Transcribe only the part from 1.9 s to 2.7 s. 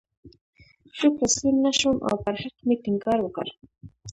او پر حق